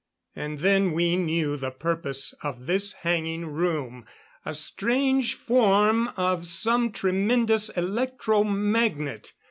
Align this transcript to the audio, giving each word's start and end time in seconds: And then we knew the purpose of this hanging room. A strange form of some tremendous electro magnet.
And 0.35 0.61
then 0.61 0.93
we 0.93 1.15
knew 1.15 1.57
the 1.57 1.69
purpose 1.69 2.33
of 2.41 2.65
this 2.65 2.91
hanging 3.01 3.45
room. 3.45 4.07
A 4.43 4.53
strange 4.55 5.35
form 5.35 6.07
of 6.17 6.47
some 6.47 6.91
tremendous 6.91 7.69
electro 7.69 8.43
magnet. 8.43 9.33